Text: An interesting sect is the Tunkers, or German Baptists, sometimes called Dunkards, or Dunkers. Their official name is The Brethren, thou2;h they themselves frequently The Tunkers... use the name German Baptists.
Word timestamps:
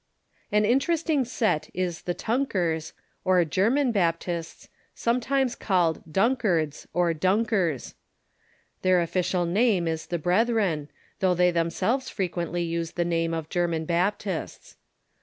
An 0.51 0.65
interesting 0.65 1.23
sect 1.25 1.69
is 1.75 2.01
the 2.01 2.15
Tunkers, 2.15 2.93
or 3.23 3.45
German 3.45 3.91
Baptists, 3.91 4.67
sometimes 4.95 5.53
called 5.53 6.01
Dunkards, 6.11 6.87
or 6.91 7.13
Dunkers. 7.13 7.93
Their 8.81 8.99
official 8.99 9.45
name 9.45 9.87
is 9.87 10.07
The 10.07 10.17
Brethren, 10.17 10.89
thou2;h 11.19 11.37
they 11.37 11.51
themselves 11.51 12.09
frequently 12.09 12.61
The 12.63 12.77
Tunkers... 12.77 12.79
use 12.79 12.91
the 12.93 13.05
name 13.05 13.45
German 13.51 13.85
Baptists. 13.85 14.75